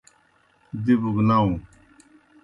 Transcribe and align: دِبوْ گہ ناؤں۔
دِبوْ 0.83 1.09
گہ 1.15 1.23
ناؤں۔ 1.27 1.53